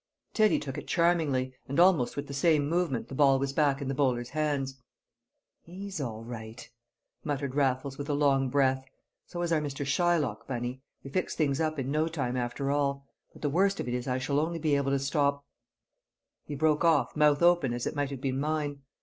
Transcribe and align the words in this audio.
Teddy 0.33 0.57
took 0.57 0.79
it 0.79 0.87
charmingly, 0.87 1.53
and 1.67 1.79
almost 1.79 2.15
with 2.15 2.25
the 2.25 2.33
same 2.33 2.67
movement 2.67 3.07
the 3.07 3.13
ball 3.13 3.37
was 3.37 3.53
back 3.53 3.83
in 3.83 3.87
the 3.87 3.93
bowler's 3.93 4.31
hands. 4.31 4.81
"He's 5.61 6.01
all 6.01 6.23
right!" 6.23 6.67
muttered 7.23 7.53
Raffles 7.53 7.99
with 7.99 8.09
a 8.09 8.15
long 8.15 8.49
breath. 8.49 8.83
"So 9.27 9.43
is 9.43 9.51
our 9.51 9.61
Mr. 9.61 9.85
Shylock, 9.85 10.47
Bunny; 10.47 10.81
we 11.03 11.11
fixed 11.11 11.37
things 11.37 11.61
up 11.61 11.77
in 11.77 11.91
no 11.91 12.07
time 12.07 12.35
after 12.35 12.71
all. 12.71 13.05
But 13.31 13.43
the 13.43 13.49
worst 13.51 13.79
of 13.79 13.87
it 13.87 13.93
is 13.93 14.07
I 14.07 14.17
shall 14.17 14.39
only 14.39 14.57
be 14.57 14.75
able 14.75 14.89
to 14.89 14.97
stop" 14.97 15.45
He 16.47 16.55
broke 16.55 16.83
off, 16.83 17.15
mouth 17.15 17.43
open 17.43 17.71
as 17.71 17.85
it 17.85 17.95
might 17.95 18.09
have 18.09 18.21
been 18.21 18.39
mine. 18.39 18.81